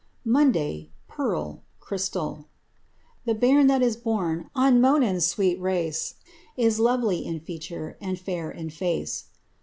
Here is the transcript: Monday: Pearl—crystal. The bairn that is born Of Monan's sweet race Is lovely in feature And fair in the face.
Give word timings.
Monday: 0.25 0.89
Pearl—crystal. 1.07 2.47
The 3.25 3.35
bairn 3.35 3.67
that 3.67 3.83
is 3.83 3.95
born 3.95 4.49
Of 4.55 4.73
Monan's 4.73 5.27
sweet 5.27 5.61
race 5.61 6.15
Is 6.57 6.79
lovely 6.79 7.23
in 7.23 7.39
feature 7.39 7.97
And 8.01 8.17
fair 8.19 8.49
in 8.49 8.69
the 8.69 8.73
face. 8.73 9.25